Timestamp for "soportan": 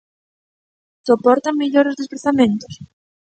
1.07-1.59